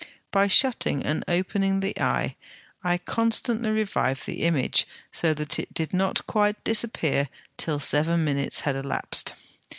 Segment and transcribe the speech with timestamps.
[0.31, 2.35] By shutting and opening the eye
[2.83, 8.61] I constantly revived the image, so that it did not quite disappear till seven minutes
[8.61, 9.35] had elapsed.